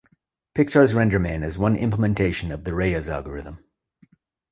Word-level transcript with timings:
Pixar's 0.55 0.95
RenderMan 0.95 1.45
is 1.45 1.59
one 1.59 1.75
implementation 1.75 2.51
of 2.51 2.63
the 2.63 2.73
Reyes 2.73 3.07
algorithm. 3.07 3.63